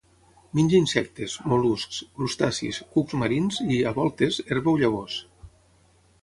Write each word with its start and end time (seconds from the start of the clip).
Menja 0.59 0.77
insectes, 0.83 1.35
mol·luscs, 1.51 1.99
crustacis, 2.15 2.79
cucs 2.95 3.19
marins 3.25 3.61
i, 3.77 3.79
a 3.91 3.93
voltes, 3.99 4.41
herba 4.49 4.75
o 4.75 4.75
llavors. 4.85 5.21